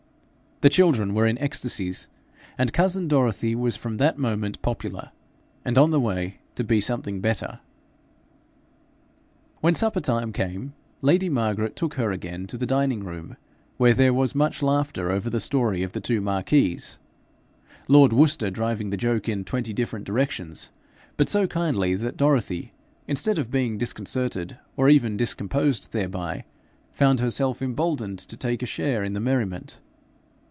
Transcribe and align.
The 0.63 0.69
children 0.69 1.15
were 1.15 1.25
in 1.25 1.39
ecstasies, 1.39 2.07
and 2.55 2.71
cousin 2.71 3.07
Dorothy 3.07 3.55
was 3.55 3.75
from 3.75 3.97
that 3.97 4.19
moment 4.19 4.61
popular 4.61 5.09
and 5.65 5.75
on 5.75 5.89
the 5.89 5.99
way 5.99 6.37
to 6.53 6.63
be 6.63 6.79
something 6.79 7.19
better. 7.19 7.61
When 9.61 9.73
supper 9.73 10.01
time 10.01 10.31
came, 10.31 10.73
lady 11.01 11.29
Margaret 11.29 11.75
took 11.75 11.95
her 11.95 12.11
again 12.11 12.45
to 12.45 12.59
the 12.59 12.67
dining 12.67 13.03
room, 13.03 13.37
where 13.77 13.95
there 13.95 14.13
was 14.13 14.35
much 14.35 14.61
laughter 14.61 15.09
over 15.11 15.31
the 15.31 15.39
story 15.39 15.81
of 15.81 15.93
the 15.93 15.99
two 15.99 16.21
marquises, 16.21 16.99
lord 17.87 18.13
Worcester 18.13 18.51
driving 18.51 18.91
the 18.91 18.97
joke 18.97 19.27
in 19.27 19.43
twenty 19.43 19.73
different 19.73 20.05
directions, 20.05 20.71
but 21.17 21.27
so 21.27 21.47
kindly 21.47 21.95
that 21.95 22.17
Dorothy, 22.17 22.71
instead 23.07 23.39
of 23.39 23.49
being 23.49 23.79
disconcerted 23.79 24.59
or 24.77 24.89
even 24.89 25.17
discomposed 25.17 25.91
thereby, 25.91 26.43
found 26.91 27.19
herself 27.19 27.63
emboldened 27.63 28.19
to 28.19 28.37
take 28.37 28.61
a 28.61 28.67
share 28.67 29.03
in 29.03 29.13
the 29.13 29.19
merriment. 29.19 29.79